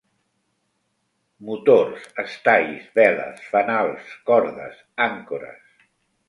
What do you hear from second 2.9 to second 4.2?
veles, fanals,